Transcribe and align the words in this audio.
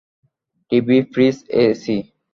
TV, 0.71 0.97
fridge, 1.11 1.37
AC! 1.61 1.97